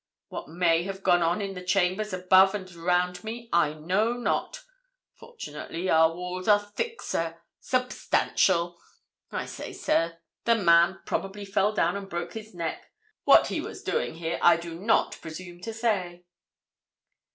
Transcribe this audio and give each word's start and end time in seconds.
What 0.29 0.49
may 0.49 0.81
have 0.85 1.03
gone 1.03 1.21
on 1.21 1.43
in 1.43 1.53
the 1.53 1.61
chambers 1.63 2.11
above 2.11 2.55
and 2.55 2.71
around 2.75 3.23
me 3.23 3.47
I 3.53 3.73
know 3.75 4.13
not! 4.13 4.63
Fortunately, 5.13 5.91
our 5.91 6.11
walls 6.11 6.47
are 6.47 6.57
thick, 6.59 7.03
sir—substantial. 7.03 8.79
I 9.31 9.45
say, 9.45 9.73
sir, 9.73 10.17
the 10.45 10.55
man 10.55 11.01
probably 11.05 11.45
fell 11.45 11.71
down 11.73 11.95
and 11.95 12.09
broke 12.09 12.33
his 12.33 12.55
neck. 12.55 12.83
What 13.25 13.49
he 13.49 13.61
was 13.61 13.83
doing 13.83 14.15
here, 14.15 14.39
I 14.41 14.57
do 14.57 14.73
not 14.73 15.19
presume 15.21 15.61
to 15.61 15.71
say." 15.71 16.25